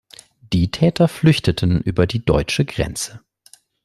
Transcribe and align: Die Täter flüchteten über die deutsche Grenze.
Die 0.51 0.71
Täter 0.71 1.07
flüchteten 1.07 1.79
über 1.79 2.07
die 2.07 2.25
deutsche 2.25 2.65
Grenze. 2.65 3.19